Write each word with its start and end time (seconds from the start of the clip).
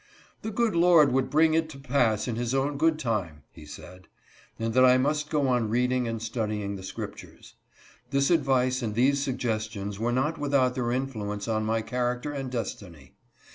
"The 0.41 0.49
good 0.49 0.75
Lord 0.75 1.11
would 1.11 1.29
bring 1.29 1.53
it 1.53 1.69
to 1.69 1.77
pass 1.77 2.27
in 2.27 2.35
his 2.35 2.55
own 2.55 2.75
good 2.79 2.97
time," 2.97 3.43
he 3.51 3.67
said, 3.67 4.07
and 4.57 4.73
that 4.73 4.83
I 4.83 4.97
must 4.97 5.29
go 5.29 5.47
on 5.47 5.69
reading 5.69 6.07
and 6.07 6.19
studying 6.19 6.75
the 6.75 6.81
Scriptures. 6.81 7.53
This 8.09 8.31
advice 8.31 8.81
and 8.81 8.95
these 8.95 9.21
suggestions 9.21 9.99
were 9.99 10.11
not• 10.11 10.35
without 10.39 10.73
their 10.73 10.91
influence 10.91 11.47
on 11.47 11.65
my 11.65 11.83
character 11.83 12.31
and 12.31 12.49
destiny. 12.49 13.13